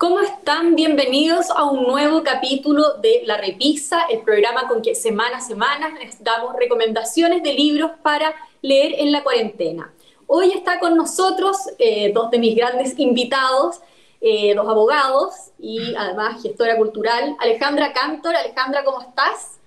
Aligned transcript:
¿Cómo 0.00 0.20
están? 0.20 0.76
Bienvenidos 0.76 1.50
a 1.50 1.64
un 1.64 1.82
nuevo 1.82 2.22
capítulo 2.22 2.94
de 3.02 3.20
La 3.26 3.36
Repisa, 3.36 4.06
el 4.08 4.20
programa 4.20 4.66
con 4.66 4.80
que 4.80 4.94
semana 4.94 5.36
a 5.36 5.40
semana 5.42 5.90
les 5.90 6.24
damos 6.24 6.56
recomendaciones 6.56 7.42
de 7.42 7.52
libros 7.52 7.90
para 8.02 8.34
leer 8.62 8.94
en 8.96 9.12
la 9.12 9.22
cuarentena. 9.22 9.92
Hoy 10.26 10.52
está 10.52 10.80
con 10.80 10.96
nosotros 10.96 11.58
eh, 11.78 12.12
dos 12.14 12.30
de 12.30 12.38
mis 12.38 12.56
grandes 12.56 12.98
invitados, 12.98 13.82
eh, 14.22 14.54
dos 14.54 14.66
abogados 14.66 15.34
y 15.58 15.94
además 15.94 16.42
gestora 16.42 16.78
cultural, 16.78 17.36
Alejandra 17.38 17.92
Cantor. 17.92 18.34
Alejandra, 18.34 18.82
¿cómo 18.84 19.02
estás? 19.02 19.60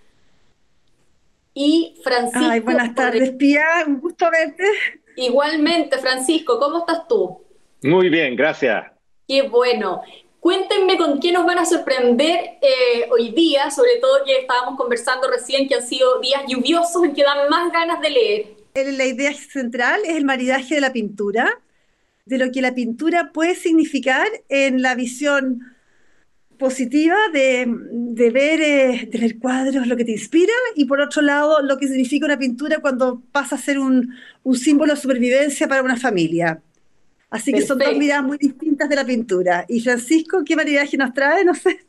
Y 1.54 2.02
Francisco. 2.04 2.48
Ay, 2.50 2.60
buenas 2.60 2.96
tardes, 2.96 3.34
Pía, 3.34 3.84
un 3.86 4.02
gusto 4.02 4.26
verte. 4.32 4.66
Igualmente, 5.16 6.00
Francisco, 6.00 6.58
¿cómo 6.58 6.80
estás 6.80 7.08
tú? 7.08 7.40
Muy 7.84 8.10
bien, 8.10 8.36
gracias. 8.36 8.94
Qué 9.28 9.44
bueno. 9.44 10.02
Cuéntenme 10.44 10.98
con 10.98 11.22
qué 11.22 11.32
nos 11.32 11.46
van 11.46 11.58
a 11.58 11.64
sorprender 11.64 12.58
eh, 12.62 13.08
hoy 13.10 13.32
día, 13.32 13.72
sobre 13.72 13.92
todo 14.02 14.26
que 14.26 14.40
estábamos 14.40 14.76
conversando 14.76 15.32
recién 15.32 15.70
que 15.70 15.76
han 15.76 15.88
sido 15.88 16.20
días 16.20 16.42
lluviosos 16.50 17.02
en 17.02 17.14
que 17.14 17.24
dan 17.24 17.48
más 17.50 17.72
ganas 17.72 18.02
de 18.02 18.10
leer. 18.10 18.48
La 18.76 19.06
idea 19.06 19.34
central 19.34 20.02
es 20.04 20.18
el 20.18 20.26
maridaje 20.26 20.76
de 20.76 20.82
la 20.82 20.92
pintura, 20.92 21.62
de 22.26 22.38
lo 22.40 22.52
que 22.52 22.62
la 22.62 22.76
pintura 22.76 23.32
puede 23.32 23.56
significar 23.56 24.28
en 24.50 24.82
la 24.82 24.96
visión 24.96 25.62
positiva 26.60 27.16
de, 27.32 27.66
ver, 28.30 28.60
eh, 28.60 29.08
de 29.10 29.20
ver 29.20 29.40
cuadros, 29.40 29.88
lo 29.88 29.96
que 29.96 30.04
te 30.04 30.12
inspira, 30.12 30.52
y 30.76 30.84
por 30.84 31.00
otro 31.00 31.22
lado, 31.22 31.62
lo 31.62 31.78
que 31.78 31.88
significa 31.88 32.26
una 32.26 32.38
pintura 32.38 32.80
cuando 32.80 33.24
pasa 33.32 33.56
a 33.56 33.60
ser 33.60 33.80
un 33.80 34.14
símbolo 34.56 34.94
de 34.94 35.00
supervivencia 35.00 35.70
para 35.70 35.84
una 35.84 35.96
familia. 35.96 36.62
Así 37.34 37.52
que 37.52 37.64
son 37.64 37.80
dos 37.80 37.98
miradas 37.98 38.24
muy 38.24 38.38
distintas 38.38 38.88
de 38.88 38.96
la 38.96 39.04
pintura. 39.04 39.66
Y 39.68 39.82
Francisco, 39.82 40.44
¿qué 40.46 40.56
maridaje 40.56 40.96
nos 40.98 41.16
trae? 41.16 41.44
No 41.44 41.56
sé. 41.56 41.80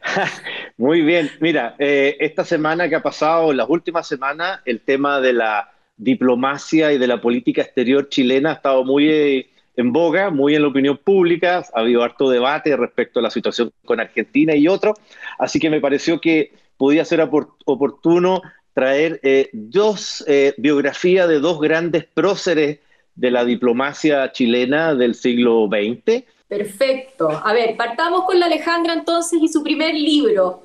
Muy 0.76 1.00
bien, 1.00 1.28
mira, 1.40 1.74
eh, 1.80 2.16
esta 2.20 2.44
semana 2.44 2.88
que 2.88 2.94
ha 2.94 3.02
pasado, 3.02 3.52
las 3.52 3.68
últimas 3.68 4.06
semanas, 4.06 4.60
el 4.64 4.80
tema 4.80 5.20
de 5.20 5.32
la 5.32 5.72
diplomacia 5.96 6.92
y 6.92 6.98
de 6.98 7.06
la 7.08 7.20
política 7.20 7.62
exterior 7.62 8.08
chilena 8.08 8.50
ha 8.50 8.54
estado 8.54 8.84
muy 8.84 9.10
eh, 9.10 9.50
en 9.74 9.92
boga, 9.92 10.30
muy 10.30 10.54
en 10.54 10.62
la 10.62 10.68
opinión 10.68 10.98
pública, 10.98 11.64
ha 11.74 11.80
habido 11.80 12.04
harto 12.04 12.30
debate 12.30 12.76
respecto 12.76 13.18
a 13.18 13.22
la 13.22 13.30
situación 13.30 13.72
con 13.84 13.98
Argentina 13.98 14.54
y 14.54 14.68
otros, 14.68 14.96
así 15.40 15.58
que 15.58 15.68
me 15.68 15.80
pareció 15.80 16.20
que 16.20 16.52
podía 16.76 17.04
ser 17.04 17.28
oportuno 17.64 18.40
traer 18.72 19.18
eh, 19.24 19.48
dos 19.52 20.24
biografías 20.58 21.28
de 21.28 21.40
dos 21.40 21.58
grandes 21.60 22.04
próceres 22.04 22.78
de 23.16 23.30
la 23.30 23.44
diplomacia 23.44 24.30
chilena 24.30 24.94
del 24.94 25.14
siglo 25.14 25.68
XX. 25.68 26.24
Perfecto. 26.48 27.28
A 27.28 27.52
ver, 27.52 27.76
partamos 27.76 28.24
con 28.24 28.38
la 28.38 28.46
Alejandra 28.46 28.92
entonces 28.92 29.40
y 29.42 29.48
su 29.48 29.62
primer 29.62 29.94
libro. 29.94 30.62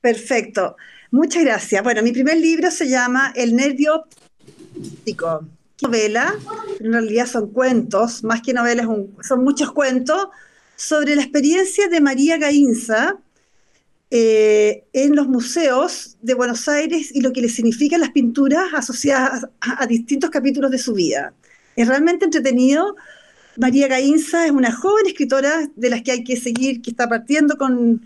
Perfecto. 0.00 0.76
Muchas 1.10 1.44
gracias. 1.44 1.82
Bueno, 1.82 2.02
mi 2.02 2.12
primer 2.12 2.36
libro 2.36 2.70
se 2.70 2.88
llama 2.88 3.32
El 3.34 3.56
nervio 3.56 4.04
óptico. 4.76 5.44
Novela, 5.82 6.34
en 6.78 6.92
realidad 6.92 7.26
son 7.26 7.50
cuentos, 7.52 8.22
más 8.22 8.42
que 8.42 8.52
novelas, 8.52 8.86
son 9.22 9.42
muchos 9.42 9.72
cuentos 9.72 10.28
sobre 10.76 11.16
la 11.16 11.22
experiencia 11.22 11.88
de 11.88 12.02
María 12.02 12.36
Gainza, 12.36 13.18
eh, 14.12 14.86
en 14.92 15.14
los 15.14 15.28
museos 15.28 16.16
de 16.20 16.34
Buenos 16.34 16.66
Aires 16.66 17.14
y 17.14 17.20
lo 17.20 17.32
que 17.32 17.42
le 17.42 17.48
significan 17.48 18.00
las 18.00 18.10
pinturas 18.10 18.64
asociadas 18.74 19.46
a, 19.60 19.86
distintos 19.86 20.30
capítulos 20.30 20.72
de 20.72 20.78
su 20.78 20.94
vida. 20.94 21.32
Es 21.76 21.86
realmente 21.86 22.24
entretenido. 22.24 22.96
María 23.56 23.86
Gainza 23.86 24.46
es 24.46 24.50
una 24.50 24.72
joven 24.72 25.06
escritora 25.06 25.70
de 25.76 25.90
las 25.90 26.02
que 26.02 26.10
hay 26.10 26.24
que 26.24 26.36
seguir, 26.36 26.82
que 26.82 26.90
está 26.90 27.08
partiendo 27.08 27.56
con, 27.56 28.00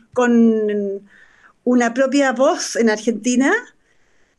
una 1.64 1.94
propia 1.94 2.32
voz 2.32 2.76
en 2.76 2.90
Argentina. 2.90 3.54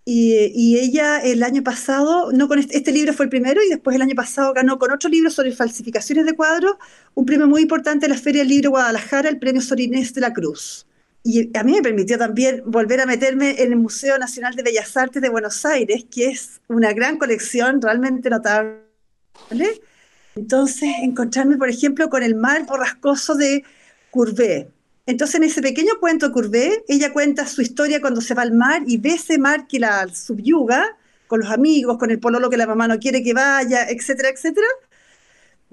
Y, 0.08 0.78
ella 0.78 1.18
el 1.20 1.42
año 1.42 1.64
pasado, 1.64 2.32
no 2.32 2.48
con 2.48 2.60
este, 2.60 2.78
este, 2.78 2.92
libro 2.92 3.12
fue 3.14 3.26
el 3.26 3.32
primero, 3.32 3.64
y 3.64 3.70
después 3.70 3.96
el 3.96 4.04
año 4.04 4.14
pasado 4.14 4.54
ganó 4.54 4.78
con 4.78 4.92
otro 4.92 5.10
libro 5.10 5.32
sobre 5.32 5.52
falsificaciones 5.52 6.28
de 6.28 6.34
cuadros, 6.34 6.76
un 7.16 7.26
premio 7.26 7.48
muy 7.48 7.64
importante 7.64 8.06
en 8.06 8.12
la 8.12 8.20
Feria 8.20 8.44
del 8.44 8.50
Libro 8.50 8.70
Guadalajara, 8.70 9.30
el 9.30 9.40
premio 9.40 9.62
Sorinés 9.62 10.14
de 10.14 10.22
la 10.22 10.32
Cruz 10.32 10.86
y 11.28 11.58
a 11.58 11.64
mí 11.64 11.72
me 11.72 11.82
permitió 11.82 12.20
también 12.20 12.62
volver 12.68 13.02
a 13.02 13.08
meterme 13.08 13.60
en 13.64 13.72
el 13.72 13.80
Museo 13.80 14.20
Nacional 14.20 14.54
de 14.54 14.62
Bellas 14.62 14.96
Artes 14.96 15.24
de 15.24 15.30
Buenos 15.30 15.66
Aires, 15.66 16.06
que 16.12 16.28
es 16.30 16.62
una 16.68 16.94
gran 16.94 17.18
colección 17.18 17.82
realmente 17.82 18.30
notable. 18.30 18.84
Entonces, 20.36 20.88
encontrarme, 21.02 21.58
por 21.58 21.68
ejemplo, 21.68 22.12
con 22.12 22.22
el 22.22 22.36
mar 22.36 22.68
borrascoso 22.68 23.34
de 23.34 23.64
Courbet. 24.12 24.70
Entonces, 25.08 25.36
en 25.38 25.46
ese 25.46 25.64
pequeño 25.64 25.94
cuento 26.00 26.28
de 26.28 26.34
Courbet, 26.34 26.84
ella 26.88 27.12
cuenta 27.12 27.48
su 27.48 27.64
historia 27.64 28.02
cuando 28.02 28.22
se 28.22 28.36
va 28.36 28.44
al 28.44 28.54
mar 28.54 28.84
y 28.86 28.98
ve 28.98 29.14
ese 29.14 29.40
mar 29.40 29.66
que 29.66 29.80
la 29.80 30.08
subyuga, 30.14 30.96
con 31.26 31.40
los 31.40 31.50
amigos, 31.50 31.98
con 31.98 32.12
el 32.12 32.20
pololo 32.20 32.52
que 32.52 32.58
la 32.58 32.68
mamá 32.68 32.88
no 32.88 33.00
quiere 33.00 33.24
que 33.24 33.34
vaya, 33.34 33.90
etcétera, 33.90 34.30
etcétera 34.30 34.68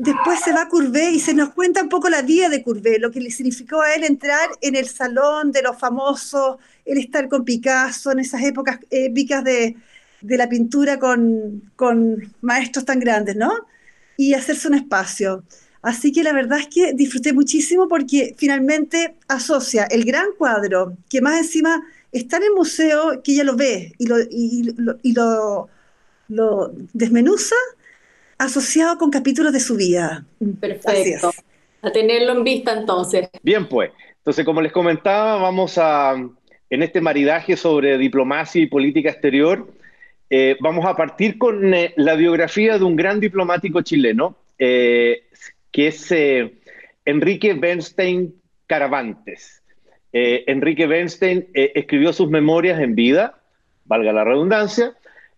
después 0.03 0.41
se 0.41 0.53
va 0.53 0.63
a 0.63 0.69
Courbet 0.69 1.13
y 1.15 1.21
se 1.21 1.33
nos 1.33 1.51
cuenta 1.51 1.83
un 1.83 1.89
poco 1.89 2.09
la 2.09 2.23
vida 2.23 2.49
de 2.49 2.63
Courbet, 2.63 3.01
lo 3.01 3.13
que 3.13 3.21
le 3.21 3.31
significó 3.31 3.81
a 3.81 3.95
él 3.95 4.03
entrar 4.03 4.51
en 4.61 4.75
el 4.75 4.89
salón 4.89 5.53
de 5.53 5.63
los 5.63 5.79
famosos, 5.79 6.57
el 6.85 6.99
estar 6.99 7.29
con 7.29 7.45
Picasso 7.45 8.11
en 8.11 8.19
esas 8.19 8.43
épocas 8.43 8.81
épicas 8.91 9.45
de, 9.45 9.77
la 10.23 10.49
pintura 10.49 10.99
con, 10.99 11.63
maestros 12.41 12.85
tan 12.85 12.99
grandes, 12.99 13.37
¿no? 13.37 13.53
Y 14.17 14.35
hacerse 14.35 14.69
un 14.69 14.75
espacio. 14.75 15.45
Así 15.83 16.13
que 16.13 16.23
la 16.23 16.33
verdad 16.33 16.59
es 16.59 16.69
que 16.69 16.93
disfruté 16.95 17.33
muchísimo 17.33 17.89
porque 17.89 18.35
finalmente 18.37 19.17
asocia 19.29 19.85
el 19.85 20.05
gran 20.05 20.27
cuadro, 20.37 20.97
que 21.09 21.21
más 21.21 21.39
encima 21.39 21.81
está 22.11 22.39
en 22.39 22.45
el 22.45 22.53
museo, 22.55 23.23
que 23.23 23.33
ella 23.33 23.45
lo 23.45 23.57
ve 23.57 23.93
y 23.99 24.07
lo, 24.07 24.17
y 24.31 25.13
lo, 25.13 25.69
lo 26.29 26.73
desmenuza 26.93 27.57
asociado 28.45 28.99
con 28.99 29.11
capítulos 29.11 29.53
de 29.53 29.61
su 29.61 29.77
vida. 29.77 30.25
Perfecto. 30.61 31.33
A 31.83 31.91
tenerlo 31.91 32.33
en 32.33 32.45
vista 32.45 32.73
entonces. 32.73 33.29
Bien, 33.43 33.69
pues. 33.69 33.91
Entonces, 34.19 34.45
como 34.45 34.61
les 34.61 34.71
comentaba, 34.71 35.37
vamos 35.37 35.79
a, 35.79 36.15
en 36.71 36.83
este 36.83 37.01
maridaje 37.01 37.57
sobre 37.57 37.99
diplomacia 37.99 38.63
y 38.63 38.67
política 38.67 39.11
exterior, 39.11 39.67
eh, 40.31 40.57
vamos 40.61 40.87
a 40.87 40.97
partir 40.97 41.37
con 41.37 41.75
eh, 41.75 41.93
la 41.97 42.15
biografía 42.15 42.79
de 42.79 42.85
un 42.85 42.97
gran 42.97 43.21
diplomático 43.21 43.83
chileno, 43.83 44.37
eh, 44.59 45.25
que 45.71 45.89
es 45.89 46.15
Enrique 47.05 47.53
Bernstein 47.55 48.35
Caravantes. 48.67 49.63
Enrique 50.15 50.87
Bernstein 50.87 51.49
escribió 51.55 52.13
sus 52.13 52.29
memorias 52.29 52.79
en 52.81 52.95
vida, 52.95 53.41
valga 53.87 54.13
la 54.13 54.25
redundancia, 54.25 54.95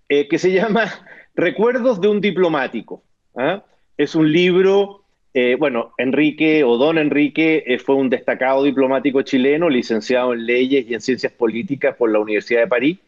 que 0.08 0.38
se 0.38 0.50
llama 0.50 0.92
Recuerdos 1.34 2.00
de 2.00 2.08
un 2.08 2.20
diplomático. 2.20 3.02
¿ah? 3.36 3.64
Es 3.96 4.14
un 4.14 4.30
libro, 4.30 5.02
eh, 5.32 5.56
bueno, 5.58 5.92
Enrique 5.98 6.62
o 6.62 6.76
don 6.76 6.96
Enrique 6.96 7.64
eh, 7.66 7.78
fue 7.78 7.96
un 7.96 8.08
destacado 8.08 8.62
diplomático 8.62 9.22
chileno, 9.22 9.68
licenciado 9.68 10.32
en 10.32 10.46
leyes 10.46 10.86
y 10.88 10.94
en 10.94 11.00
ciencias 11.00 11.32
políticas 11.32 11.96
por 11.96 12.10
la 12.10 12.20
Universidad 12.20 12.60
de 12.60 12.66
París. 12.68 12.98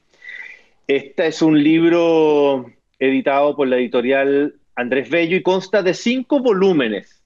Este 0.89 1.29
es 1.29 1.41
un 1.41 1.63
libro 1.63 2.67
editado 2.99 3.55
por 3.55 3.69
la 3.69 3.77
editorial 3.77 4.55
Andrés 4.75 5.09
Bello 5.09 5.37
y 5.37 5.43
consta 5.43 5.83
de 5.83 5.95
cinco 5.95 6.41
volúmenes. 6.41 7.23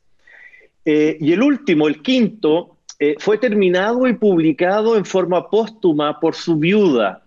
Eh, 0.85 1.17
y 1.19 1.33
el 1.33 1.43
último, 1.43 1.89
el 1.89 2.03
quinto, 2.03 2.77
fue 3.19 3.39
terminado 3.39 4.07
y 4.07 4.13
publicado 4.13 4.95
en 4.95 5.07
forma 5.07 5.49
póstuma 5.49 6.21
por 6.21 6.35
su 6.35 6.57
viuda, 6.57 7.23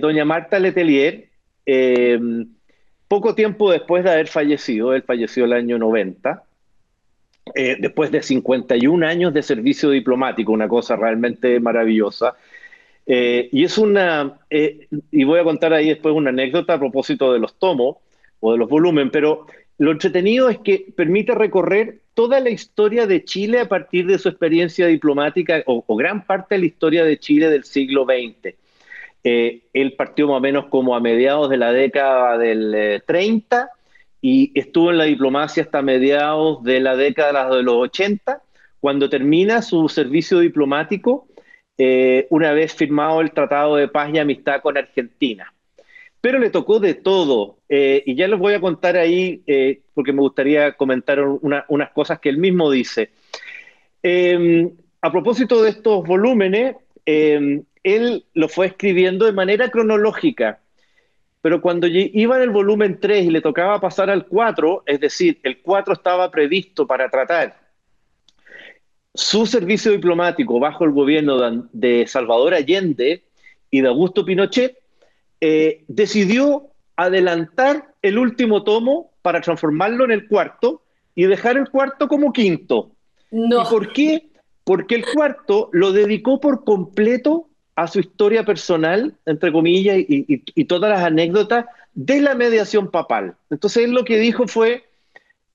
doña 0.00 0.26
Marta 0.26 0.58
Letelier, 0.58 1.30
poco 3.12 3.34
tiempo 3.34 3.70
después 3.70 4.04
de 4.04 4.10
haber 4.10 4.26
fallecido, 4.26 4.94
él 4.94 5.02
falleció 5.02 5.44
el 5.44 5.52
año 5.52 5.76
90, 5.76 6.44
eh, 7.54 7.76
después 7.78 8.10
de 8.10 8.22
51 8.22 9.06
años 9.06 9.34
de 9.34 9.42
servicio 9.42 9.90
diplomático, 9.90 10.50
una 10.50 10.66
cosa 10.66 10.96
realmente 10.96 11.60
maravillosa. 11.60 12.36
Eh, 13.04 13.50
y 13.52 13.64
es 13.64 13.76
una, 13.76 14.40
eh, 14.48 14.88
y 15.10 15.24
voy 15.24 15.40
a 15.40 15.44
contar 15.44 15.74
ahí 15.74 15.88
después 15.90 16.14
una 16.14 16.30
anécdota 16.30 16.72
a 16.72 16.78
propósito 16.78 17.34
de 17.34 17.38
los 17.38 17.58
tomos 17.58 17.96
o 18.40 18.52
de 18.52 18.56
los 18.56 18.70
volúmenes, 18.70 19.12
pero 19.12 19.44
lo 19.76 19.92
entretenido 19.92 20.48
es 20.48 20.60
que 20.60 20.86
permite 20.96 21.34
recorrer 21.34 21.98
toda 22.14 22.40
la 22.40 22.48
historia 22.48 23.06
de 23.06 23.26
Chile 23.26 23.60
a 23.60 23.68
partir 23.68 24.06
de 24.06 24.18
su 24.18 24.30
experiencia 24.30 24.86
diplomática 24.86 25.62
o, 25.66 25.84
o 25.86 25.96
gran 25.96 26.24
parte 26.24 26.54
de 26.54 26.60
la 26.60 26.66
historia 26.66 27.04
de 27.04 27.18
Chile 27.18 27.50
del 27.50 27.64
siglo 27.64 28.06
XX. 28.06 28.54
Eh, 29.24 29.62
él 29.72 29.94
partió 29.94 30.26
más 30.26 30.38
o 30.38 30.40
menos 30.40 30.66
como 30.66 30.96
a 30.96 31.00
mediados 31.00 31.48
de 31.48 31.56
la 31.56 31.72
década 31.72 32.38
del 32.38 33.02
30 33.06 33.62
eh, 33.62 33.68
y 34.20 34.58
estuvo 34.58 34.90
en 34.90 34.98
la 34.98 35.04
diplomacia 35.04 35.62
hasta 35.62 35.80
mediados 35.80 36.62
de 36.64 36.80
la 36.80 36.96
década 36.96 37.54
de 37.54 37.62
los 37.62 37.74
80, 37.74 38.42
cuando 38.80 39.08
termina 39.08 39.62
su 39.62 39.88
servicio 39.88 40.40
diplomático 40.40 41.28
eh, 41.78 42.26
una 42.30 42.52
vez 42.52 42.74
firmado 42.74 43.20
el 43.20 43.32
Tratado 43.32 43.76
de 43.76 43.88
Paz 43.88 44.10
y 44.12 44.18
Amistad 44.18 44.60
con 44.60 44.76
Argentina. 44.76 45.52
pero 46.20 46.38
le 46.38 46.50
tocó 46.50 46.78
de 46.78 46.94
todo. 46.94 47.58
Y 47.68 48.14
ya 48.14 48.28
les 48.28 48.38
voy 48.38 48.54
a 48.54 48.60
contar 48.60 48.96
ahí, 48.96 49.42
porque 49.92 50.12
me 50.12 50.20
gustaría 50.20 50.72
comentar 50.74 51.20
unas 51.20 51.90
cosas 51.92 52.20
que 52.20 52.28
él 52.28 52.38
mismo 52.38 52.70
dice. 52.70 53.10
A 55.00 55.10
propósito 55.10 55.64
de 55.64 55.70
estos 55.70 56.06
volúmenes, 56.06 56.76
em, 57.06 57.64
él 57.82 58.24
lo 58.34 58.48
fue 58.48 58.66
escribiendo 58.66 59.26
de 59.26 59.32
manera 59.32 59.70
cronológica, 59.70 60.60
pero 61.40 61.60
cuando 61.60 61.86
iba 61.88 62.36
en 62.36 62.42
el 62.42 62.50
volumen 62.50 63.00
3 63.00 63.26
y 63.26 63.30
le 63.30 63.40
tocaba 63.40 63.80
pasar 63.80 64.10
al 64.10 64.26
4, 64.26 64.84
es 64.86 65.00
decir, 65.00 65.40
el 65.42 65.60
4 65.60 65.94
estaba 65.94 66.30
previsto 66.30 66.86
para 66.86 67.10
tratar 67.10 67.62
su 69.14 69.46
servicio 69.46 69.92
diplomático 69.92 70.58
bajo 70.58 70.84
el 70.84 70.92
gobierno 70.92 71.68
de 71.72 72.06
Salvador 72.06 72.54
Allende 72.54 73.24
y 73.70 73.80
de 73.80 73.88
Augusto 73.88 74.24
Pinochet, 74.24 74.78
eh, 75.40 75.84
decidió 75.88 76.68
adelantar 76.96 77.94
el 78.00 78.18
último 78.18 78.64
tomo 78.64 79.12
para 79.22 79.40
transformarlo 79.40 80.04
en 80.04 80.12
el 80.12 80.28
cuarto 80.28 80.82
y 81.14 81.24
dejar 81.24 81.56
el 81.56 81.68
cuarto 81.68 82.08
como 82.08 82.32
quinto. 82.32 82.92
No. 83.30 83.62
¿Y 83.62 83.64
por 83.66 83.92
qué? 83.92 84.30
Porque 84.64 84.94
el 84.94 85.04
cuarto 85.04 85.68
lo 85.72 85.92
dedicó 85.92 86.40
por 86.40 86.64
completo 86.64 87.48
a 87.74 87.88
su 87.88 88.00
historia 88.00 88.44
personal, 88.44 89.14
entre 89.26 89.52
comillas, 89.52 89.96
y, 89.98 90.64
todas 90.64 90.90
las 90.90 91.02
anécdotas 91.02 91.66
de 91.94 92.20
la 92.20 92.34
mediación 92.34 92.90
papal. 92.90 93.34
Entonces 93.50 93.84
él 93.84 93.92
lo 93.92 94.04
que 94.04 94.18
dijo 94.18 94.46
fue, 94.46 94.84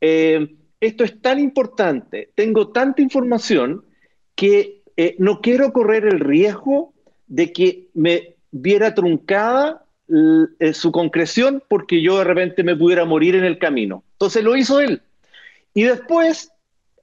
eh, 0.01 0.55
esto 0.81 1.03
es 1.03 1.21
tan 1.21 1.39
importante, 1.39 2.29
tengo 2.35 2.69
tanta 2.69 3.01
información 3.01 3.83
que 4.35 4.81
eh, 4.97 5.15
no 5.19 5.41
quiero 5.41 5.71
correr 5.73 6.05
el 6.05 6.19
riesgo 6.19 6.93
de 7.27 7.51
que 7.51 7.87
me 7.93 8.35
viera 8.51 8.93
truncada 8.93 9.85
eh, 10.59 10.73
su 10.73 10.91
concreción 10.91 11.61
porque 11.67 12.01
yo 12.01 12.17
de 12.17 12.23
repente 12.23 12.63
me 12.63 12.75
pudiera 12.75 13.05
morir 13.05 13.35
en 13.35 13.43
el 13.43 13.59
camino. 13.59 14.03
Entonces 14.13 14.43
lo 14.43 14.55
hizo 14.55 14.79
él. 14.79 15.01
Y 15.73 15.83
después 15.83 16.51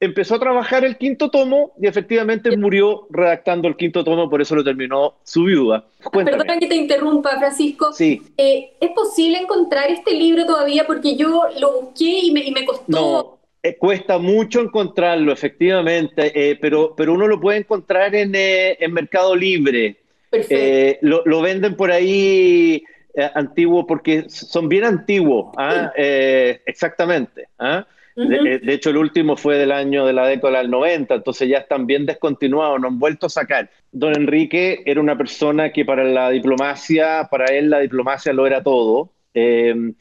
empezó 0.00 0.34
a 0.34 0.40
trabajar 0.40 0.84
el 0.84 0.96
quinto 0.96 1.30
tomo 1.30 1.72
y 1.80 1.86
efectivamente 1.86 2.56
murió 2.56 3.06
redactando 3.10 3.68
el 3.68 3.76
quinto 3.76 4.04
tomo, 4.04 4.28
por 4.28 4.42
eso 4.42 4.54
lo 4.54 4.64
terminó 4.64 5.14
su 5.22 5.44
viuda. 5.44 5.84
Perdona 6.12 6.58
que 6.58 6.66
te 6.66 6.76
interrumpa, 6.76 7.38
Francisco. 7.38 7.92
Sí. 7.92 8.22
Eh, 8.36 8.72
¿Es 8.80 8.90
posible 8.90 9.38
encontrar 9.38 9.90
este 9.90 10.12
libro 10.14 10.44
todavía? 10.46 10.86
Porque 10.86 11.16
yo 11.16 11.44
lo 11.58 11.80
busqué 11.80 12.20
y 12.24 12.32
me, 12.32 12.44
y 12.44 12.52
me 12.52 12.64
costó... 12.64 12.84
No. 12.90 13.38
Eh, 13.62 13.76
cuesta 13.78 14.18
mucho 14.18 14.60
encontrarlo, 14.60 15.32
efectivamente, 15.32 16.58
pero, 16.60 16.94
pero 16.94 17.14
uno 17.14 17.26
lo 17.26 17.40
puede 17.40 17.60
encontrar 17.60 18.14
en, 18.14 18.32
en 18.34 18.92
Mercado 18.92 19.34
Libre. 19.34 20.04
Eh, 20.50 20.98
lo, 21.02 21.40
venden 21.40 21.76
por 21.76 21.90
ahí 21.90 22.84
eh, 23.14 23.30
antiguo 23.34 23.86
porque 23.86 24.28
son 24.28 24.68
bien 24.68 24.84
antiguos, 24.84 25.54
¿ah? 25.56 25.92
eh, 25.96 26.60
exactamente. 26.66 27.48
¿ah? 27.58 27.86
De, 28.14 28.60
hecho, 28.72 28.90
el 28.90 28.96
último 28.96 29.36
fue 29.36 29.58
del 29.58 29.72
año 29.72 30.06
de 30.06 30.12
la 30.12 30.26
década 30.26 30.58
del 30.58 30.70
90, 30.70 31.14
entonces 31.14 31.48
ya 31.48 31.58
están 31.58 31.86
bien 31.86 32.06
descontinuados, 32.06 32.80
no 32.80 32.88
han 32.88 32.98
vuelto 32.98 33.26
a 33.26 33.30
sacar. 33.30 33.70
Don 33.90 34.14
Enrique 34.14 34.82
era 34.86 35.00
una 35.00 35.18
persona 35.18 35.72
que 35.72 35.84
para 35.84 36.04
la 36.04 36.30
diplomacia, 36.30 37.28
para 37.30 37.46
él 37.46 37.70
la 37.70 37.80
diplomacia 37.80 38.32
lo 38.32 38.46
era 38.46 38.62
todo. 38.62 39.10
Em, 39.34 39.94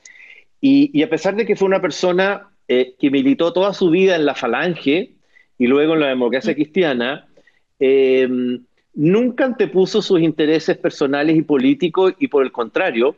y, 0.61 0.91
y, 0.97 1.03
a 1.03 1.09
pesar 1.09 1.35
de 1.35 1.45
que 1.45 1.55
fue 1.55 1.67
una 1.67 1.81
persona 1.81 2.49
que 2.67 3.11
militó 3.11 3.53
toda 3.53 3.73
su 3.73 3.89
vida 3.89 4.15
en 4.15 4.25
la 4.25 4.35
falange 4.35 5.11
y 5.57 5.67
luego 5.67 5.93
en 5.93 5.99
la 5.99 6.07
democracia 6.07 6.55
cristiana, 6.55 7.27
eh, 7.79 8.27
nunca 8.93 9.45
antepuso 9.45 10.01
sus 10.01 10.21
intereses 10.21 10.77
personales 10.77 11.35
y 11.35 11.41
políticos 11.41 12.13
y 12.19 12.27
por 12.27 12.43
el 12.43 12.51
contrario, 12.51 13.15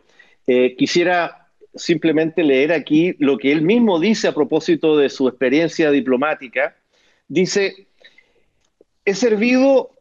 eh, 0.47 0.75
quisiera 0.75 1.44
simplemente 1.75 2.43
leer 2.43 2.71
aquí 2.71 3.15
lo 3.19 3.37
que 3.37 3.51
él 3.51 3.61
mismo 3.61 3.99
dice 3.99 4.27
a 4.27 4.33
propósito 4.33 4.97
de 4.97 5.09
su 5.09 5.27
experiencia 5.27 5.91
diplomática. 5.91 6.75
Dice, 7.27 7.87
he 9.03 9.13
servido 9.13 9.91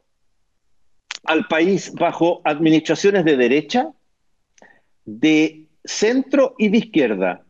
al 1.24 1.46
país 1.46 1.92
bajo 1.94 2.40
administraciones 2.44 3.24
de 3.24 3.36
derecha, 3.36 3.92
de 5.04 5.66
centro 5.84 6.54
y 6.58 6.68
de 6.68 6.78
izquierda. 6.78 7.44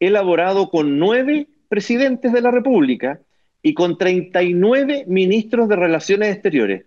Elaborado 0.00 0.68
con 0.70 0.98
nueve 0.98 1.48
presidentes 1.68 2.32
de 2.32 2.40
la 2.40 2.50
República 2.50 3.20
y 3.62 3.74
con 3.74 3.96
39 3.96 5.04
ministros 5.06 5.68
de 5.68 5.76
Relaciones 5.76 6.34
Exteriores. 6.34 6.84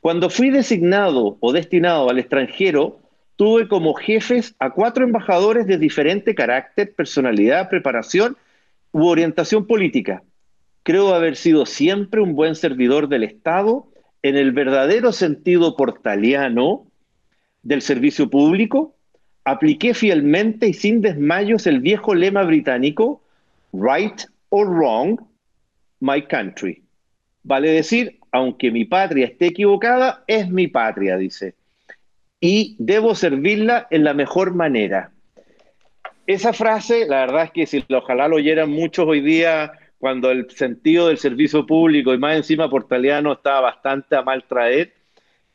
Cuando 0.00 0.30
fui 0.30 0.50
designado 0.50 1.38
o 1.40 1.52
destinado 1.52 2.10
al 2.10 2.18
extranjero, 2.18 3.01
tuve 3.42 3.66
como 3.66 3.94
jefes 3.94 4.54
a 4.60 4.70
cuatro 4.70 5.02
embajadores 5.02 5.66
de 5.66 5.76
diferente 5.76 6.32
carácter, 6.32 6.94
personalidad, 6.94 7.68
preparación 7.68 8.36
u 8.92 9.08
orientación 9.08 9.66
política. 9.66 10.22
Creo 10.84 11.12
haber 11.12 11.34
sido 11.34 11.66
siempre 11.66 12.20
un 12.20 12.36
buen 12.36 12.54
servidor 12.54 13.08
del 13.08 13.24
Estado 13.24 13.88
en 14.22 14.36
el 14.36 14.52
verdadero 14.52 15.10
sentido 15.10 15.76
portaliano 15.76 16.86
del 17.64 17.82
servicio 17.82 18.30
público. 18.30 18.94
Apliqué 19.44 19.92
fielmente 19.92 20.68
y 20.68 20.72
sin 20.72 21.00
desmayos 21.00 21.66
el 21.66 21.80
viejo 21.80 22.14
lema 22.14 22.44
británico, 22.44 23.24
right 23.72 24.22
or 24.50 24.68
wrong, 24.68 25.20
my 25.98 26.22
country. 26.28 26.84
Vale 27.42 27.72
decir, 27.72 28.20
aunque 28.30 28.70
mi 28.70 28.84
patria 28.84 29.26
esté 29.26 29.46
equivocada, 29.46 30.22
es 30.28 30.48
mi 30.48 30.68
patria, 30.68 31.16
dice. 31.16 31.56
Y 32.44 32.74
debo 32.80 33.14
servirla 33.14 33.86
en 33.90 34.02
la 34.02 34.14
mejor 34.14 34.52
manera. 34.52 35.12
Esa 36.26 36.52
frase, 36.52 37.06
la 37.06 37.20
verdad 37.20 37.44
es 37.44 37.50
que 37.52 37.66
si 37.66 37.84
ojalá 37.94 38.26
lo 38.26 38.34
oyeran 38.34 38.68
muchos 38.68 39.06
hoy 39.06 39.20
día, 39.20 39.70
cuando 39.98 40.32
el 40.32 40.50
sentido 40.50 41.06
del 41.06 41.18
servicio 41.18 41.64
público 41.64 42.12
y 42.12 42.18
más 42.18 42.34
encima 42.34 42.68
portaliano 42.68 43.34
está 43.34 43.60
bastante 43.60 44.16
a 44.16 44.22
mal 44.22 44.42
traer, 44.48 44.92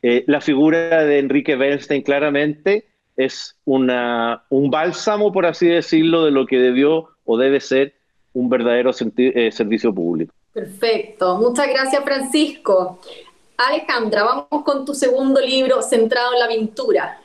eh, 0.00 0.24
la 0.26 0.40
figura 0.40 1.04
de 1.04 1.18
Enrique 1.18 1.56
Bernstein 1.56 2.00
claramente 2.00 2.86
es 3.18 3.54
una, 3.66 4.44
un 4.48 4.70
bálsamo, 4.70 5.30
por 5.30 5.44
así 5.44 5.66
decirlo, 5.66 6.24
de 6.24 6.30
lo 6.30 6.46
que 6.46 6.58
debió 6.58 7.10
o 7.26 7.36
debe 7.36 7.60
ser 7.60 7.96
un 8.32 8.48
verdadero 8.48 8.92
eh, 9.18 9.52
servicio 9.52 9.94
público. 9.94 10.32
Perfecto, 10.54 11.36
muchas 11.36 11.68
gracias 11.68 12.02
Francisco. 12.02 12.98
Alejandra, 13.58 14.22
vamos 14.22 14.64
con 14.64 14.84
tu 14.84 14.94
segundo 14.94 15.40
libro 15.40 15.82
centrado 15.82 16.32
en 16.32 16.38
la 16.38 16.48
pintura. 16.48 17.20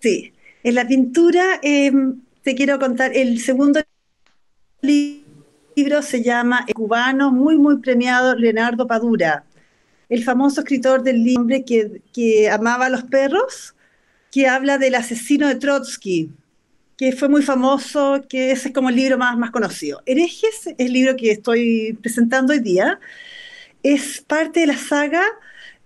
Sí, 0.00 0.34
en 0.62 0.74
la 0.74 0.86
pintura 0.86 1.60
em, 1.62 2.20
te 2.42 2.54
quiero 2.54 2.78
contar, 2.78 3.10
el 3.16 3.40
segundo 3.40 3.80
libro 4.82 6.02
se 6.02 6.22
llama 6.22 6.66
El 6.68 6.74
cubano, 6.74 7.32
muy, 7.32 7.56
muy 7.56 7.78
premiado, 7.78 8.36
Leonardo 8.36 8.86
Padura, 8.86 9.44
el 10.10 10.22
famoso 10.22 10.60
escritor 10.60 11.02
del 11.02 11.24
libro 11.24 11.56
que, 11.66 12.02
que 12.12 12.50
amaba 12.50 12.86
a 12.86 12.90
los 12.90 13.04
perros, 13.04 13.74
que 14.30 14.46
habla 14.46 14.76
del 14.76 14.94
asesino 14.94 15.48
de 15.48 15.54
Trotsky, 15.54 16.32
que 16.98 17.12
fue 17.12 17.30
muy 17.30 17.42
famoso, 17.42 18.22
que 18.28 18.50
ese 18.50 18.68
es 18.68 18.74
como 18.74 18.90
el 18.90 18.96
libro 18.96 19.16
más, 19.16 19.38
más 19.38 19.50
conocido. 19.50 20.02
Herejes, 20.04 20.74
el 20.76 20.92
libro 20.92 21.16
que 21.16 21.30
estoy 21.30 21.98
presentando 22.02 22.52
hoy 22.52 22.60
día, 22.60 23.00
es 23.84 24.20
parte 24.20 24.60
de 24.60 24.66
la 24.66 24.76
saga 24.76 25.22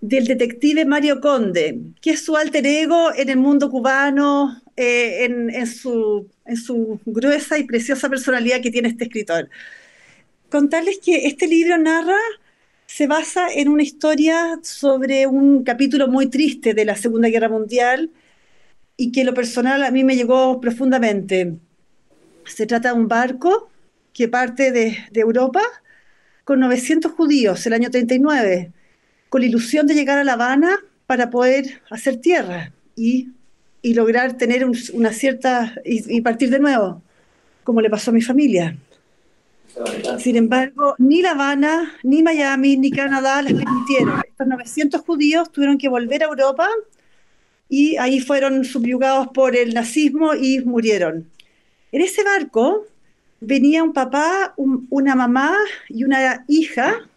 del 0.01 0.27
detective 0.27 0.87
Mario 0.87 1.21
Conde, 1.21 1.79
que 2.01 2.13
es 2.13 2.25
su 2.25 2.37
alter 2.37 2.67
ego 2.67 3.13
en 3.15 3.29
el 3.29 3.37
mundo 3.37 3.71
cubano, 3.71 4.63
eh, 4.77 5.25
en, 5.25 5.67
su, 5.67 6.27
en 6.47 6.57
su 6.57 6.99
gruesa 7.05 7.59
y 7.59 7.65
preciosa 7.65 8.09
personalidad 8.09 8.63
que 8.63 8.71
tiene 8.71 8.89
este 8.89 9.05
escritor. 9.05 9.51
Contarles 10.49 10.99
que 11.05 11.27
este 11.27 11.47
libro 11.47 11.77
narra, 11.77 12.17
se 12.87 13.07
basa 13.07 13.49
en 13.53 13.69
una 13.69 13.83
historia 13.83 14.59
sobre 14.63 15.27
un 15.27 15.63
capítulo 15.63 16.09
muy 16.09 16.29
triste 16.29 16.73
de 16.73 16.87
la 16.87 16.97
Segunda 16.97 17.29
Guerra 17.29 17.51
Mundial, 17.51 18.11
y 19.01 19.13
que 19.13 19.25
lo 19.25 19.33
personal 19.33 19.85
a 19.85 19.91
mí 19.91 20.05
me 20.05 20.17
llegó 20.17 20.61
profundamente. 20.61 21.55
Se 22.45 22.67
trata 22.67 22.93
de 22.93 22.99
un 22.99 23.09
barco 23.09 23.71
que 24.13 24.29
parte 24.29 24.73
de, 24.73 24.99
Europa 25.15 25.63
con 26.49 26.61
900 26.61 27.13
judíos 27.13 27.67
el 27.67 27.75
año 27.75 27.91
39, 27.91 28.73
con 29.29 29.43
la 29.43 29.47
ilusión 29.47 29.87
de 29.87 29.93
llegar 29.93 30.17
a 30.17 30.25
La 30.25 30.33
Habana 30.33 30.79
para 31.07 31.29
poder 31.29 31.83
hacer 31.91 32.17
tierra 32.23 32.73
y, 32.97 33.29
lograr 33.83 34.39
tener 34.39 34.65
una 34.95 35.13
cierta... 35.13 35.75
Y, 35.85 36.23
partir 36.23 36.49
de 36.49 36.59
nuevo, 36.59 37.03
como 37.65 37.83
le 37.83 37.91
pasó 37.91 38.13
a 38.13 38.15
mi 38.15 38.23
familia. 38.23 38.79
Sin 40.19 40.37
embargo, 40.37 40.95
ni 40.97 41.21
La 41.21 41.33
Habana, 41.33 41.93
ni 42.03 42.23
Miami, 42.23 42.79
ni 42.79 42.93
Canadá 42.93 43.43
les 43.43 43.53
permitieron. 43.53 44.23
Estos 44.27 44.47
900 44.47 45.03
judíos 45.03 45.53
tuvieron 45.53 45.77
que 45.77 45.91
volver 45.91 46.23
a 46.23 46.29
Europa 46.29 46.67
y 47.69 47.99
ahí 47.99 48.21
fueron 48.21 48.65
subyugados 48.65 49.29
por 49.35 49.55
el 49.55 49.75
nazismo 49.75 50.35
y 50.35 50.61
murieron. 50.61 51.29
En 51.93 52.01
ese 52.01 52.25
barco 52.25 52.87
venía 53.41 53.83
un 53.83 53.93
papá, 53.93 54.55
una 54.57 55.15
mamá 55.15 55.57
y 55.89 56.05
una 56.05 56.45
hija 56.49 57.09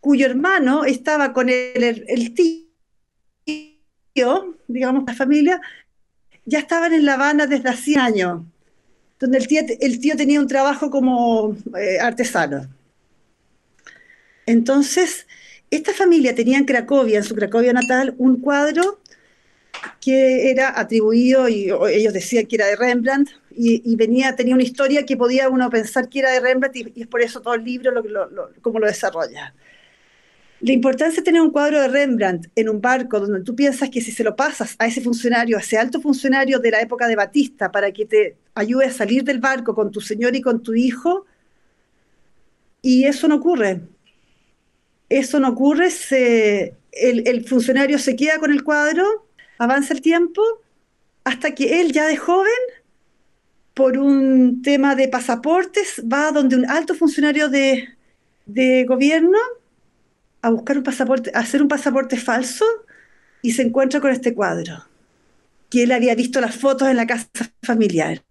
cuyo 0.00 0.26
hermano 0.26 0.84
estaba 0.84 1.32
con 1.32 1.48
el, 1.48 2.34
tío, 4.14 4.54
digamos, 4.68 5.04
la 5.06 5.14
familia, 5.14 5.60
ya 6.44 6.60
estaban 6.60 6.92
en 6.92 7.04
La 7.04 7.14
Habana 7.14 7.46
desde 7.46 7.70
hacía 7.70 8.04
años, 8.04 8.42
donde 9.18 9.38
el 9.38 9.48
tío, 9.48 9.62
el 9.80 9.98
tío 9.98 10.16
tenía 10.16 10.40
un 10.40 10.46
trabajo 10.46 10.90
como 10.90 11.56
eh, 11.76 11.98
artesano. 12.00 12.68
Entonces, 14.46 15.26
esta 15.70 15.92
familia 15.92 16.34
tenía 16.36 16.58
en 16.58 16.66
Cracovia, 16.66 17.18
en 17.18 17.24
su 17.24 17.34
Cracovia 17.34 17.72
natal, 17.72 18.14
un 18.18 18.40
cuadro 18.40 19.00
que 20.00 20.50
era 20.50 20.78
atribuido, 20.78 21.48
y 21.48 21.72
ellos 21.90 22.12
decían 22.12 22.46
que 22.46 22.56
era 22.56 22.66
de 22.66 22.76
Rembrandt, 22.76 23.30
y, 23.56 23.96
venía, 23.96 24.36
tenía 24.36 24.54
una 24.54 24.62
historia 24.62 25.04
que 25.06 25.16
podía 25.16 25.48
uno 25.48 25.70
pensar 25.70 26.08
que 26.08 26.20
era 26.20 26.30
de 26.30 26.40
Rembrandt, 26.40 26.76
y, 26.76 26.92
es 27.00 27.06
por 27.06 27.22
eso 27.22 27.40
todo 27.40 27.54
el 27.54 27.64
libro 27.64 27.90
lo, 27.90 28.28
lo, 28.28 28.50
cómo 28.60 28.78
lo 28.78 28.86
desarrolla. 28.86 29.54
La 30.60 30.72
importancia 30.72 31.20
de 31.20 31.24
tener 31.24 31.40
un 31.40 31.50
cuadro 31.50 31.80
de 31.80 31.88
Rembrandt 31.88 32.48
en 32.54 32.68
un 32.68 32.80
barco 32.80 33.20
donde 33.20 33.42
tú 33.42 33.54
piensas 33.54 33.90
que 33.90 34.00
si 34.00 34.10
se 34.10 34.24
lo 34.24 34.34
pasas 34.34 34.74
a 34.78 34.86
ese 34.86 35.02
funcionario, 35.02 35.58
a 35.58 35.60
ese 35.60 35.76
alto 35.76 36.00
funcionario 36.00 36.58
de 36.58 36.70
la 36.70 36.80
época 36.80 37.06
de 37.06 37.16
Batista, 37.16 37.70
para 37.70 37.92
que 37.92 38.06
te 38.06 38.36
ayude 38.54 38.86
a 38.86 38.92
salir 38.92 39.22
del 39.22 39.38
barco 39.38 39.74
con 39.74 39.90
tu 39.90 40.00
señor 40.00 40.34
y 40.34 40.40
con 40.40 40.62
tu 40.62 40.74
hijo, 40.74 41.26
y 42.80 43.04
eso 43.04 43.28
no 43.28 43.36
ocurre. 43.36 43.82
Eso 45.08 45.38
no 45.38 45.50
ocurre, 45.50 45.88
el, 46.92 47.28
el 47.28 47.44
funcionario 47.44 47.98
se 47.98 48.16
queda 48.16 48.38
con 48.38 48.50
el 48.50 48.64
cuadro, 48.64 49.26
avanza 49.58 49.94
el 49.94 50.00
tiempo, 50.00 50.42
hasta 51.22 51.54
que 51.54 51.80
él 51.80 51.92
ya 51.92 52.06
de 52.06 52.16
joven, 52.16 52.50
por 53.76 53.98
un 53.98 54.62
tema 54.62 54.94
de 54.94 55.06
pasaportes, 55.06 56.02
va 56.10 56.32
donde 56.32 56.56
un 56.56 56.64
alto 56.64 56.94
funcionario 56.94 57.50
de, 57.50 57.86
de 58.46 58.86
gobierno 58.86 59.36
a 60.40 60.48
buscar 60.48 60.78
un 60.78 60.82
pasaporte, 60.82 61.30
a 61.34 61.40
hacer 61.40 61.60
un 61.60 61.68
pasaporte 61.68 62.16
falso 62.16 62.64
y 63.42 63.52
se 63.52 63.60
encuentra 63.60 64.00
con 64.00 64.10
este 64.12 64.34
cuadro, 64.34 64.82
que 65.68 65.82
él 65.82 65.92
había 65.92 66.14
visto 66.14 66.40
las 66.40 66.56
fotos 66.56 66.88
en 66.88 66.96
la 66.96 67.06
casa 67.06 67.28
familiar. 67.62 68.22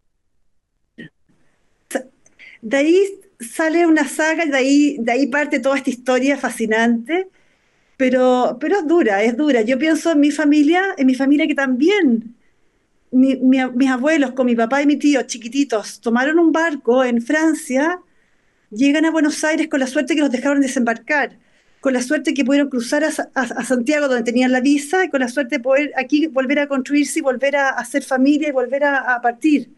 De 2.63 2.77
ahí 2.77 2.99
sale 3.39 3.85
una 3.85 4.07
saga 4.07 4.47
de 4.47 4.57
ahí, 4.57 4.97
de 4.99 5.11
ahí 5.11 5.27
parte 5.27 5.59
toda 5.59 5.77
esta 5.77 5.91
historia 5.91 6.37
fascinante, 6.37 7.27
pero, 7.97 8.57
pero 8.59 8.79
es 8.79 8.87
dura, 8.87 9.21
es 9.21 9.37
dura. 9.37 9.61
Yo 9.61 9.77
pienso 9.77 10.13
en 10.13 10.21
mi 10.21 10.31
familia, 10.31 10.95
en 10.97 11.05
mi 11.05 11.13
familia 11.13 11.45
que 11.45 11.53
también 11.53 12.34
mis 13.11 13.89
abuelos 13.89 14.31
con 14.31 14.45
mi 14.45 14.55
papá 14.55 14.81
y 14.81 14.87
mi 14.87 14.97
tío 14.97 15.21
chiquititos 15.23 16.01
tomaron 16.01 16.39
un 16.39 16.51
barco 16.51 17.03
en 17.03 17.21
Francia, 17.21 18.01
llegan 18.71 19.05
a 19.05 19.11
Buenos 19.11 19.43
Aires 19.43 19.67
con 19.67 19.79
la 19.79 19.87
suerte 19.87 20.15
que 20.15 20.21
los 20.21 20.31
dejaron 20.31 20.61
desembarcar 20.61 21.37
con 21.85 21.93
la 21.93 22.01
suerte 22.01 22.33
que 22.33 22.43
pudieron 22.43 22.67
cruzar 22.67 23.03
a, 23.03 23.63
Santiago 23.63 24.07
donde 24.07 24.23
tenían 24.23 24.51
la 24.51 24.59
visa 24.59 25.05
y 25.05 25.09
con 25.09 25.19
la 25.19 25.27
suerte 25.27 25.57
de 25.57 25.61
poder 25.61 25.91
aquí 25.95 26.25
volver 26.25 26.57
a 26.57 26.67
construirse 26.67 27.19
y 27.19 27.21
volver 27.21 27.55
a 27.55 27.69
hacer 27.69 28.01
familia 28.01 28.49
y 28.49 28.51
volver 28.51 28.85
a, 28.85 29.21
partir. 29.21 29.69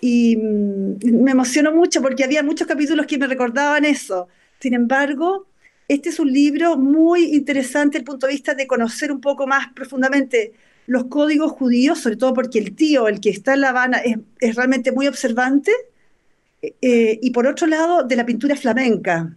Y 0.00 0.38
mm, 0.38 1.22
me 1.22 1.32
emocionó 1.32 1.70
mucho 1.70 2.00
porque 2.00 2.24
había 2.24 2.42
muchos 2.42 2.66
capítulos 2.66 3.04
que 3.04 3.18
me 3.18 3.26
recordaban 3.26 3.84
eso. 3.84 4.28
Sin 4.58 4.72
embargo, 4.72 5.46
este 5.86 6.08
es 6.08 6.18
un 6.18 6.32
libro 6.32 6.78
muy 6.78 7.24
interesante 7.24 7.98
desde 7.98 7.98
el 7.98 8.04
punto 8.06 8.26
de 8.26 8.32
vista 8.32 8.54
de 8.54 8.66
conocer 8.66 9.12
un 9.12 9.20
poco 9.20 9.46
más 9.46 9.68
profundamente 9.74 10.54
los 10.86 11.04
códigos 11.04 11.52
judíos, 11.52 12.00
sobre 12.00 12.16
todo 12.16 12.32
porque 12.34 12.58
el 12.58 12.74
tío, 12.74 13.08
el 13.08 13.20
que 13.20 13.30
está 13.30 13.54
en 13.54 13.60
La 13.60 13.70
Habana, 13.70 14.00
es, 14.40 14.56
realmente 14.56 14.92
muy 14.92 15.06
observante. 15.06 15.72
Eh, 16.62 17.18
y 17.22 17.30
por 17.30 17.46
otro 17.46 17.66
lado, 17.66 18.02
de 18.02 18.16
la 18.16 18.26
pintura 18.26 18.56
flamenca 18.56 19.36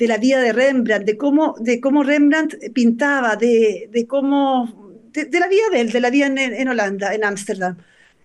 de 0.00 0.08
la 0.08 0.16
vida 0.16 0.40
de 0.40 0.54
Rembrandt, 0.54 1.04
de 1.04 1.18
cómo, 1.18 1.54
de 1.60 1.78
cómo 1.78 2.02
Rembrandt 2.02 2.72
pintaba, 2.72 3.36
de, 3.36 3.90
de 3.92 4.06
cómo, 4.06 4.94
de, 5.12 5.28
la 5.38 5.46
vida 5.46 5.62
de 5.70 5.80
él, 5.82 5.92
de 5.92 6.00
la 6.00 6.08
vida 6.08 6.26
en, 6.26 6.68
Holanda, 6.68 7.14
en 7.14 7.22
Ámsterdam. 7.22 7.76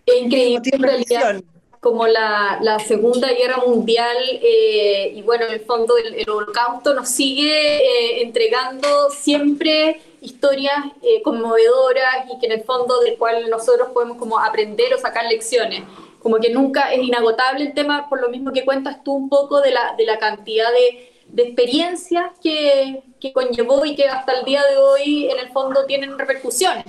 Increíble, 0.06 0.62
en 0.72 0.82
realidad, 0.82 1.44
como 1.86 2.08
la, 2.08 2.58
la, 2.64 2.80
Segunda 2.80 3.32
Guerra 3.32 3.58
Mundial 3.58 4.18
eh, 4.42 5.12
y 5.14 5.22
bueno, 5.22 5.46
en 5.46 5.54
el 5.54 5.60
fondo 5.60 5.94
el, 6.00 6.28
holocausto 6.28 6.96
nos 6.96 7.10
sigue 7.10 7.78
eh, 7.78 8.24
entregando 8.24 9.12
siempre 9.12 10.02
historias 10.20 10.78
eh, 11.04 11.22
conmovedoras 11.22 12.26
y 12.34 12.40
que 12.40 12.48
en 12.48 12.54
el 12.54 12.64
fondo 12.64 13.02
del 13.02 13.20
cual 13.20 13.52
nosotros 13.52 13.90
podemos 13.94 14.18
como 14.18 14.40
aprender 14.40 14.96
o 14.96 14.98
sacar 14.98 15.26
lecciones 15.26 15.84
como 16.24 16.38
que 16.38 16.50
nunca 16.50 16.92
es 16.92 17.04
inagotable 17.04 17.66
el 17.66 17.76
tema, 17.76 18.10
por 18.10 18.20
lo 18.20 18.30
mismo 18.30 18.52
que 18.52 18.66
cuentas 18.66 19.04
tú 19.04 19.14
un 19.14 19.30
poco 19.30 19.62
de 19.62 19.70
la, 19.70 19.94
de 19.96 20.08
la 20.08 20.18
cantidad 20.18 20.72
de, 20.72 21.14
de 21.28 21.44
experiencias 21.44 22.32
que, 22.42 23.04
que, 23.20 23.32
conllevó 23.32 23.86
y 23.86 23.96
que 23.96 24.08
hasta 24.08 24.40
el 24.40 24.44
día 24.44 24.64
de 24.66 24.78
hoy 24.78 25.30
en 25.30 25.38
el 25.38 25.50
fondo 25.50 25.86
tienen 25.86 26.18
repercusiones. 26.18 26.86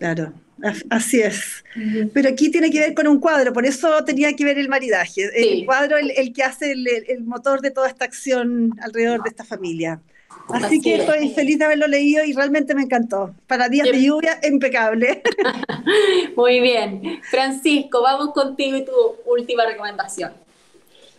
Claro, 0.00 0.32
así 0.90 1.20
es. 1.20 1.64
Pero 2.12 2.28
aquí 2.28 2.50
tiene 2.50 2.70
que 2.70 2.80
ver 2.80 2.94
con 2.94 3.06
un 3.06 3.20
cuadro, 3.20 3.52
por 3.52 3.66
eso 3.66 4.04
tenía 4.04 4.34
que 4.34 4.44
ver 4.44 4.58
el 4.58 4.68
maridaje. 4.68 5.30
El 5.34 5.64
cuadro, 5.64 5.96
el, 5.96 6.10
el 6.16 6.32
que 6.32 6.42
hace 6.42 6.72
el, 6.72 6.86
el, 6.86 7.24
motor 7.24 7.60
de 7.60 7.70
toda 7.70 7.88
esta 7.88 8.04
acción 8.04 8.72
alrededor 8.80 9.22
de 9.22 9.30
esta 9.30 9.44
familia. 9.44 10.00
Así, 10.48 10.80
que 10.80 10.96
estoy 10.96 11.28
feliz 11.30 11.58
de 11.58 11.64
haberlo 11.64 11.88
leído 11.88 12.24
y 12.24 12.32
realmente 12.32 12.74
me 12.74 12.82
encantó. 12.82 13.34
Para 13.46 13.68
días 13.68 13.88
de 13.90 14.02
lluvia, 14.02 14.38
impecable. 14.48 15.22
Muy 16.36 16.60
bien. 16.60 17.20
Francisco, 17.30 18.02
vamos 18.02 18.32
contigo 18.32 18.76
y 18.76 18.84
tu 18.84 18.92
última 19.26 19.66
recomendación. 19.66 20.32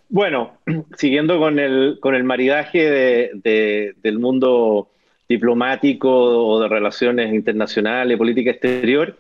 Bueno, 0.10 0.58
siguiendo 0.98 1.40
con 1.40 1.60
el, 1.60 2.00
con 2.00 2.16
el 2.16 2.24
maridaje 2.24 3.32
del 3.44 4.20
mundo 4.20 4.90
diplomático 5.28 6.10
o 6.10 6.60
de 6.60 6.68
relaciones 6.68 7.34
internacionales, 7.34 8.18
política 8.18 8.52
exterior, 8.52 9.18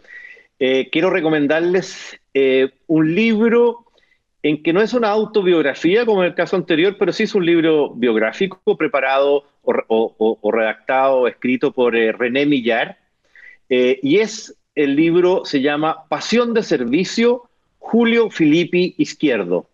eh, 0.60 0.90
quiero 0.90 1.10
recomendarles 1.10 2.20
eh, 2.34 2.72
un 2.88 3.14
libro 3.14 3.86
en 4.42 4.64
que 4.64 4.74
no 4.74 4.82
es 4.82 4.94
una 4.94 5.10
autobiografía 5.10 6.06
como 6.06 6.24
en 6.24 6.30
el 6.30 6.36
caso 6.36 6.56
anterior, 6.56 6.96
pero 6.98 7.12
sí 7.12 7.24
es 7.24 7.36
un 7.36 7.46
libro 7.46 7.94
biográfico 7.94 8.78
preparado 8.78 9.44
o, 9.64 10.52
redactado, 10.52 11.28
escrito 11.28 11.74
por 11.74 11.96
eh, 11.96 12.12
René 12.12 12.46
Millar, 12.46 12.98
y 13.70 14.20
es 14.20 14.56
el 14.76 14.96
libro, 14.96 15.44
se 15.44 15.60
llama 15.60 16.08
Pasión 16.08 16.54
de 16.54 16.64
Servicio, 16.64 17.50
Julio 17.80 18.30
Filippi 18.30 18.96
Izquierdo. 18.98 19.68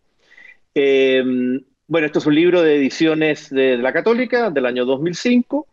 Bueno, 0.74 2.08
esto 2.08 2.18
es 2.18 2.25
un 2.25 2.34
libro 2.34 2.63
de 2.63 2.75
ediciones 2.78 3.52
de, 3.52 3.78
la 3.78 3.94
Católica 3.94 4.50
del 4.50 4.66
año 4.66 4.84
2005 4.86 5.68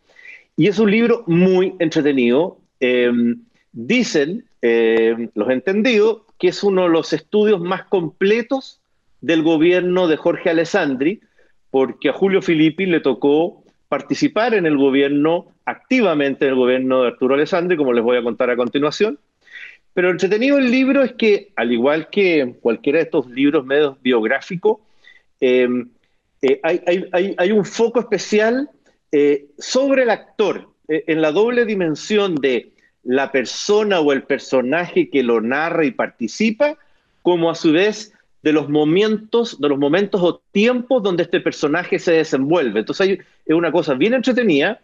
y 0.61 0.69
es 0.69 0.79
un 0.79 0.91
libro 0.91 1.25
muy 1.27 1.75
entretenido. 1.79 2.59
Em, 2.81 3.41
dicen 3.73 4.45
em, 4.61 5.31
los 5.35 5.49
entendidos 5.49 6.23
que 6.39 6.49
es 6.49 6.63
uno 6.63 6.83
de 6.83 6.91
los 6.91 7.15
estudios 7.15 7.61
más 7.61 7.85
completos 7.85 8.81
del 9.23 9.43
gobierno 9.43 10.07
de 10.07 10.19
Jorge 10.19 10.51
Alessandri, 10.51 11.21
porque 11.71 12.11
a 12.11 12.13
Julio 12.13 12.43
Filippi 12.43 12.85
le 12.85 13.01
tocó 13.01 13.65
participar 13.89 14.53
en 14.53 14.67
el 14.67 14.77
gobierno, 14.77 15.47
activamente 15.65 16.45
en 16.45 16.51
el 16.51 16.57
gobierno 16.59 17.03
de 17.03 17.09
Arturo 17.09 17.37
Alessandri, 17.37 17.79
como 17.79 17.95
les 17.95 18.05
voy 18.05 18.19
a 18.19 18.23
contar 18.23 18.51
a 18.51 18.57
continuación. 18.57 19.19
Pero 19.95 20.11
entretenido 20.11 20.59
el 20.59 20.71
libro 20.71 21.03
es 21.03 21.13
que, 21.13 21.53
al 21.57 21.73
igual 21.73 22.11
que 22.11 22.57
cualquiera 22.61 22.99
de 22.99 23.05
estos 23.05 23.27
libros 23.31 23.65
medios 23.65 23.97
biográficos, 24.03 24.79
Em, 25.41 25.89
eh, 26.43 26.61
hay, 26.63 27.53
un 27.53 27.65
foco 27.65 28.01
especial 28.01 28.71
eh, 29.13 29.47
sobre 29.59 30.03
el 30.03 30.11
actor, 30.11 30.69
eh, 30.89 31.05
en 31.07 31.21
la 31.23 31.33
doble 31.33 31.65
dimensión 31.65 32.37
de 32.37 32.73
la 33.03 33.33
persona 33.33 34.01
o 34.01 34.13
el 34.13 34.23
personaje 34.23 35.09
que 35.11 35.23
lo 35.23 35.41
narra 35.41 35.85
y 35.85 35.91
participa, 35.91 36.77
como 37.23 37.51
a 37.51 37.55
su 37.55 37.73
vez 37.73 38.13
de 38.43 38.53
los 38.53 38.69
momentos, 38.69 39.61
de 39.61 39.69
los 39.69 39.79
momentos 39.79 40.21
o 40.23 40.43
tiempos 40.53 41.03
donde 41.03 41.25
este 41.25 41.41
personaje 41.41 41.99
se 41.99 42.13
desenvuelve. 42.13 42.81
Entonces 42.81 43.09
hay, 43.09 43.19
es 43.45 43.55
una 43.55 43.73
cosa 43.73 43.95
bien 43.95 44.15
entretenida. 44.15 44.81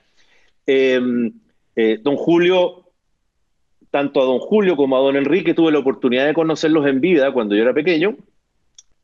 Em, 0.66 1.32
don 2.02 2.16
Julio, 2.16 2.84
tanto 3.90 4.20
a 4.20 4.24
don 4.24 4.38
Julio 4.38 4.76
como 4.76 4.96
a 4.96 5.00
don 5.00 5.16
Enrique 5.16 5.54
tuve 5.54 5.72
la 5.72 5.78
oportunidad 5.78 6.26
de 6.26 6.34
conocerlos 6.34 6.86
en 6.86 7.00
vida 7.00 7.32
cuando 7.32 7.54
yo 7.54 7.62
era 7.62 7.72
pequeño. 7.72 8.16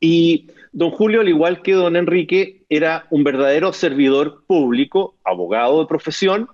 Y 0.03 0.47
don 0.73 0.91
Julio, 0.91 1.21
al 1.21 1.29
igual 1.29 1.61
que 1.61 1.71
don 1.71 1.95
Enrique, 1.95 2.65
era 2.67 3.07
un 3.09 3.23
verdadero 3.23 3.71
servidor 3.71 4.43
público, 4.45 5.15
abogado 5.23 5.79
de 5.79 5.87
profesión, 5.87 6.49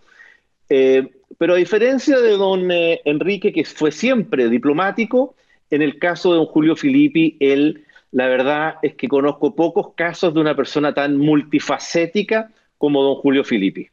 eh, 0.69 1.07
pero 1.39 1.55
a 1.55 1.57
diferencia 1.57 2.19
de 2.19 2.29
don 2.33 2.69
eh, 2.69 3.01
Enrique, 3.05 3.51
que 3.51 3.65
fue 3.65 3.91
siempre 3.91 4.49
diplomático, 4.49 5.33
en 5.71 5.81
el 5.81 5.97
caso 5.97 6.29
de 6.31 6.37
don 6.37 6.45
Julio 6.45 6.75
Filippi, 6.75 7.37
él, 7.39 7.85
la 8.11 8.27
verdad 8.27 8.75
es 8.83 8.93
que 8.93 9.07
conozco 9.07 9.55
pocos 9.55 9.95
casos 9.95 10.31
de 10.31 10.41
una 10.41 10.55
persona 10.55 10.93
tan 10.93 11.17
multifacética 11.17 12.51
como 12.77 13.01
don 13.01 13.15
Julio 13.15 13.43
Filippi. 13.43 13.87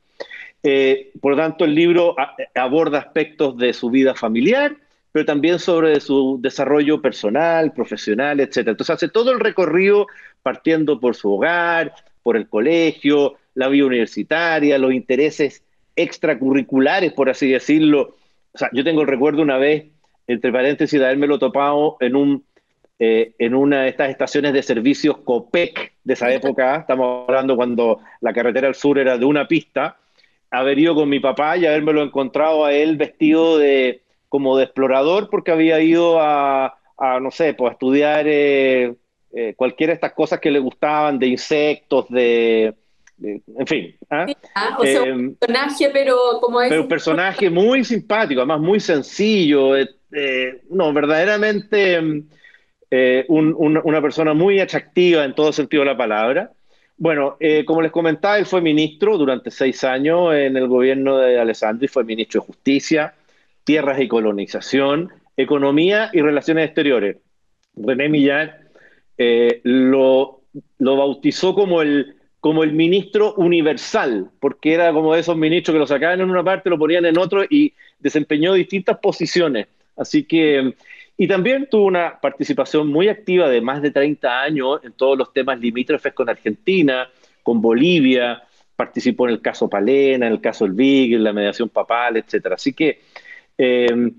Eh, 0.63 1.13
por 1.19 1.35
tanto, 1.35 1.65
el 1.65 1.75
libro 1.75 2.15
aborda 2.55 2.99
aspectos 2.99 3.57
de 3.57 3.73
su 3.73 3.89
vida 3.89 4.15
familiar, 4.15 4.77
pero 5.17 5.25
también 5.25 5.59
sobre 5.59 5.99
su 6.01 6.37
desarrollo 6.43 7.01
personal, 7.01 7.73
profesional, 7.73 8.39
etc. 8.39 8.59
Entonces 8.59 8.91
hace 8.91 9.09
todo 9.09 9.33
el 9.33 9.41
recorrido 9.41 10.09
partiendo 10.43 11.01
por 11.01 11.17
su 11.17 11.33
hogar, 11.33 11.95
por 12.23 12.37
el 12.37 12.51
colegio, 12.51 13.37
la 13.55 13.69
vida 13.69 13.87
universitaria, 13.87 14.77
los 14.77 14.93
intereses 14.93 15.65
extracurriculares, 15.97 17.15
por 17.15 17.31
así 17.31 17.51
decirlo. 17.51 18.17
O 18.53 18.59
sea, 18.59 18.69
yo 18.75 18.85
tengo 18.85 19.01
el 19.01 19.07
recuerdo 19.07 19.41
una 19.41 19.57
vez 19.57 19.87
entre 20.27 20.53
paréntesis, 20.53 21.01
de 21.01 21.07
haberme 21.07 21.29
lo 21.29 21.39
topado 21.39 21.97
en 22.01 22.15
un 22.15 22.45
eh, 22.99 23.33
en 23.39 23.55
una 23.55 23.85
de 23.85 23.89
estas 23.89 24.11
estaciones 24.11 24.53
de 24.53 24.63
servicios 24.63 25.17
COPEC 25.25 25.95
de 26.05 26.13
esa 26.13 26.31
época, 26.31 26.77
estamos 26.77 27.27
hablando 27.27 27.57
cuando 27.57 28.01
la 28.21 28.35
carretera 28.35 28.69
al 28.69 28.75
sur 28.75 28.99
era 28.99 29.17
de 29.17 29.25
una 29.25 29.49
pista, 29.49 29.97
haber 30.51 30.79
ido 30.79 30.95
con 30.95 31.09
mi 31.09 31.21
papá 31.21 31.57
y 31.57 31.65
haberme 31.65 31.95
lo 31.95 32.03
encontrado 32.03 32.67
a 32.67 32.75
él 32.75 32.99
vestido 32.99 33.57
de 33.57 34.03
como 34.37 34.59
de 34.59 34.65
explorador 34.65 35.31
porque 35.31 35.51
había 35.51 35.81
ido 35.81 36.19
a, 36.21 36.77
no 37.23 37.31
sé, 37.31 37.55
pues 37.55 37.71
a 37.71 37.73
estudiar 37.73 38.27
eh, 38.29 38.95
eh, 39.33 39.55
cualquiera 39.57 39.93
de 39.93 39.95
estas 39.95 40.13
cosas 40.13 40.41
que 40.41 40.51
le 40.51 40.59
gustaban, 40.59 41.19
de 41.19 41.27
insectos, 41.27 42.07
de, 42.11 42.75
en 43.19 43.67
fin. 43.67 43.97
¿ah? 44.11 44.27
Ah, 44.55 44.77
o 44.79 44.85
sea, 44.85 45.05
un 45.05 45.37
personaje, 45.37 45.89
pero 45.91 46.17
como 46.43 46.61
es... 46.61 46.69
Pero 46.69 46.83
un 46.83 46.89
personaje 46.89 47.49
muy 47.49 47.83
simpático, 47.83 48.43
además 48.43 48.61
muy 48.61 48.79
sencillo, 48.79 49.73
no, 50.69 50.93
verdaderamente 50.93 51.99
eh, 52.91 53.25
una 53.29 54.03
persona 54.03 54.35
muy 54.35 54.61
atractiva 54.61 55.25
en 55.25 55.35
todo 55.35 55.51
sentido 55.51 55.83
de 55.83 55.93
la 55.93 55.97
palabra. 55.97 56.53
Bueno, 56.99 57.39
eh, 57.41 57.65
como 57.65 57.81
les 57.81 57.91
comentaba, 57.91 58.39
él 58.39 58.45
fue 58.45 58.61
ministro 58.61 59.17
durante 59.17 59.51
seis 59.51 59.83
años 59.83 60.35
en 60.35 60.59
el 60.59 60.69
gobierno 60.69 61.17
de 61.17 61.41
Alessandri, 61.41 61.89
fue 61.89 62.05
ministro 62.05 62.43
de 62.43 62.47
Justicia, 62.49 63.15
Tierras 63.67 64.01
y 64.01 64.07
Colonización, 64.07 65.11
Economía 65.37 66.09
y 66.13 66.23
Relaciones 66.23 66.67
Exteriores. 66.67 67.17
René 67.75 68.09
Millán 68.09 68.53
eh, 69.19 69.61
lo, 69.65 70.43
bautizó 70.79 71.53
como 71.53 71.83
el, 71.83 72.15
como 72.39 72.63
el 72.63 72.73
ministro 72.73 73.35
universal, 73.35 74.31
porque 74.39 74.73
era 74.73 74.93
como 74.93 75.15
de 75.15 75.21
esos 75.21 75.37
ministros 75.37 75.75
que 75.75 75.81
lo 75.81 75.87
sacaban 75.89 76.21
en 76.21 76.31
una 76.31 76.45
parte, 76.45 76.71
lo 76.71 76.79
ponían 76.79 77.07
en 77.07 77.19
otro 77.19 77.43
y 77.43 77.75
desempeñó 77.99 78.53
distintas 78.55 78.99
posiciones. 78.99 79.67
Así 79.97 80.23
que 80.23 80.75
y 81.19 81.27
también 81.27 81.67
tuvo 81.69 81.87
una 81.87 82.21
participación 82.21 82.87
muy 82.87 83.09
activa 83.09 83.49
de 83.49 83.61
más 83.61 83.83
de 83.83 83.91
30 83.91 84.43
años 84.43 84.81
en 84.85 84.93
todos 84.93 85.19
los 85.19 85.33
temas 85.33 85.59
limítrofes 85.59 86.13
con 86.13 86.29
Argentina, 86.29 87.09
con 87.43 87.61
Bolivia, 87.61 88.45
participó 88.77 89.27
en 89.27 89.35
el 89.35 89.41
caso 89.41 89.69
Palena, 89.69 90.27
en 90.27 90.35
el 90.35 90.41
caso 90.41 90.67
El 90.67 90.73
Big, 90.73 91.15
en 91.15 91.25
la 91.25 91.33
mediación 91.33 91.71
papal, 91.71 92.19
etc. 92.19 92.53
Así 92.53 92.75
que 92.75 93.01
eh, 93.59 94.13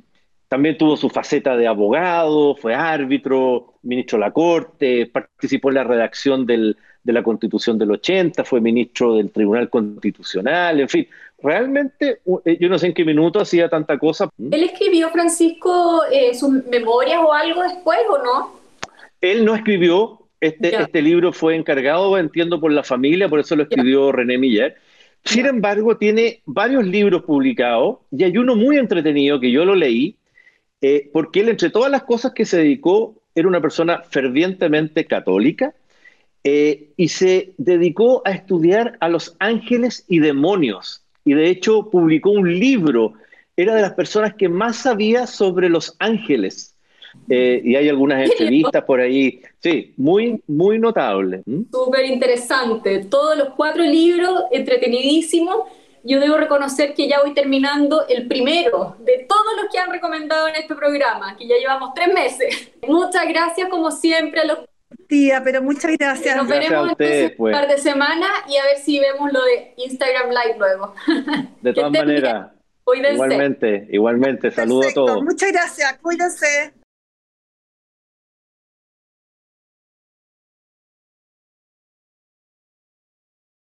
también 0.48 0.78
tuvo 0.78 0.96
su 0.96 1.10
faceta 1.10 1.58
de 1.58 1.68
abogado, 1.68 2.56
fue 2.56 2.74
árbitro, 2.74 3.74
ministro 3.84 4.18
de 4.18 4.26
la 4.26 4.32
Corte, 4.32 5.06
participó 5.08 5.70
en 5.70 5.76
la 5.76 5.84
redacción 5.84 6.46
del, 6.46 6.78
de 7.04 7.14
la 7.14 7.22
Constitución 7.22 7.78
del 7.78 7.92
80, 7.92 8.46
fue 8.46 8.62
ministro 8.62 9.16
del 9.16 9.32
Tribunal 9.32 9.70
Constitucional, 9.70 10.80
en 10.80 10.90
fin, 10.90 11.08
realmente 11.42 12.22
eh, 12.46 12.58
yo 12.60 12.70
no 12.70 12.80
sé 12.80 12.88
en 12.88 12.94
qué 12.94 13.04
minuto 13.04 13.42
hacía 13.42 13.68
tanta 13.70 13.98
cosa. 13.98 14.30
¿Él 14.38 14.64
escribió, 14.64 15.10
Francisco, 15.10 16.02
eh, 16.12 16.34
sus 16.34 16.66
memorias 16.66 17.20
o 17.22 17.34
algo 17.34 17.64
después 17.64 18.00
o 18.10 18.18
no? 18.24 18.60
Él 19.20 19.44
no 19.44 19.54
escribió, 19.54 20.20
este, 20.40 20.82
este 20.82 21.02
libro 21.02 21.34
fue 21.34 21.56
encargado, 21.56 22.18
entiendo, 22.18 22.62
por 22.62 22.72
la 22.72 22.84
familia, 22.84 23.28
por 23.28 23.40
eso 23.40 23.56
lo 23.56 23.64
escribió 23.64 24.12
René 24.12 24.38
Miller. 24.38 24.78
Sin 25.24 25.46
embargo, 25.46 25.98
tiene 25.98 26.42
varios 26.46 26.86
libros 26.86 27.24
publicados 27.24 28.00
y 28.12 28.24
hay 28.24 28.38
uno 28.38 28.56
muy 28.56 28.78
entretenido 28.78 29.40
que 29.40 29.52
yo 29.52 29.66
lo 29.66 29.76
leí, 29.76 30.16
eh, 30.82 31.10
porque 31.12 31.42
él, 31.42 31.50
entre 31.50 31.70
todas 31.70 31.92
las 31.92 32.04
cosas 32.04 32.34
que 32.34 32.46
se 32.46 32.58
dedicó, 32.58 33.16
era 33.36 33.48
una 33.48 33.62
persona 33.62 34.04
fervientemente 34.10 35.06
católica, 35.06 35.74
eh, 36.44 36.92
y 36.96 37.10
se 37.10 37.54
dedicó 37.58 38.22
a 38.24 38.32
estudiar 38.32 38.98
a 39.02 39.10
los 39.10 39.36
ángeles 39.40 40.06
y 40.08 40.20
demonios. 40.20 41.04
Y 41.26 41.34
de 41.34 41.50
hecho 41.50 41.90
publicó 41.90 42.30
un 42.30 42.58
libro. 42.58 43.16
Era 43.58 43.76
de 43.76 43.82
las 43.82 43.94
personas 43.96 44.36
que 44.36 44.48
más 44.48 44.78
sabía 44.78 45.28
sobre 45.28 45.68
los 45.68 45.98
ángeles. 46.00 46.77
Eh, 47.30 47.62
y 47.64 47.76
hay 47.76 47.90
algunas 47.90 48.30
entrevistas 48.30 48.84
por 48.84 49.00
ahí. 49.00 49.42
Sí, 49.60 49.94
muy, 49.98 50.42
muy 50.48 50.80
notable. 50.80 51.44
Súper 51.72 52.06
interesante. 52.06 53.06
Todos 53.06 53.38
los 53.38 53.50
cuatro 53.50 53.84
libros, 53.84 54.44
entretenidísimos. 54.52 55.58
Yo 56.04 56.20
debo 56.20 56.38
reconocer 56.38 56.94
que 56.94 57.08
ya 57.08 57.22
voy 57.22 57.34
terminando 57.34 58.08
el 58.08 58.28
primero 58.28 58.96
de 59.00 59.26
todos 59.28 59.62
los 59.62 59.72
que 59.72 59.78
han 59.78 59.92
recomendado 59.92 60.48
en 60.48 60.56
este 60.56 60.74
programa, 60.74 61.36
que 61.36 61.48
ya 61.48 61.56
llevamos 61.58 61.94
tres 61.94 62.14
meses. 62.14 62.72
Muchas 62.88 63.28
gracias, 63.28 63.68
como 63.70 63.92
siempre, 63.92 64.42
a 64.42 64.46
los 64.46 64.60
Tía, 65.08 65.42
pero 65.44 65.62
muchas 65.62 65.98
gracias. 65.98 66.36
Nos 66.36 66.48
veremos 66.48 66.90
entonces 66.90 67.32
un 67.32 67.38
pues. 67.38 67.56
par 67.56 67.68
de 67.68 67.78
semanas 67.78 68.30
y 68.50 68.58
a 68.58 68.64
ver 68.64 68.78
si 68.78 69.00
vemos 69.00 69.32
lo 69.32 69.44
de 69.44 69.74
Instagram 69.78 70.30
Live 70.30 70.58
luego. 70.58 70.94
De 71.62 71.74
todas 71.74 71.92
maneras. 71.92 72.52
Igualmente, 73.14 73.88
igualmente. 73.90 74.52
Saludos 74.52 74.88
a 74.88 74.94
todos. 74.94 75.24
Muchas 75.24 75.52
gracias. 75.52 75.98
Cuídense. 76.02 76.74